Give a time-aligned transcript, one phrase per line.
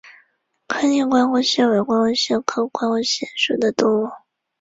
[0.67, 4.09] 颗粒关公蟹为关公蟹科关公蟹属的动物。